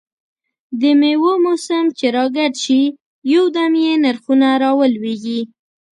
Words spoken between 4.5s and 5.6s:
را ولوېږي.